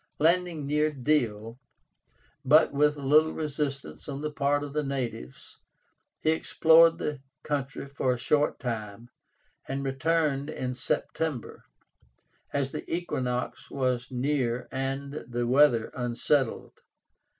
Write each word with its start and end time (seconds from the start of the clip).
Landing 0.17 0.65
near 0.65 0.91
Deal, 0.91 1.59
with 2.43 2.71
but 2.73 2.73
little 2.73 3.33
resistance 3.33 4.09
on 4.09 4.21
the 4.21 4.31
part 4.31 4.63
of 4.63 4.73
the 4.73 4.81
natives, 4.83 5.59
he 6.21 6.31
explored 6.31 6.97
the 6.97 7.21
country 7.43 7.85
for 7.85 8.11
a 8.11 8.17
short 8.17 8.57
time, 8.59 9.11
and 9.67 9.83
returned 9.85 10.49
in 10.49 10.73
September, 10.73 11.65
as 12.51 12.71
the 12.71 12.91
equinox 12.91 13.69
was 13.69 14.09
near 14.09 14.67
and 14.71 15.23
the 15.27 15.45
weather 15.45 15.91
unsettled. 15.93 16.73